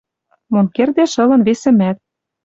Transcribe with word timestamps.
Мон 0.51 0.65
кердеш 0.75 1.13
ылын 1.23 1.41
весӹмӓт. 1.47 1.97